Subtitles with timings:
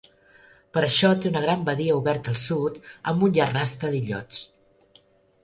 [0.77, 2.81] Per això té una gran badia oberta al sud
[3.13, 4.43] amb un llarg rastre d'illots.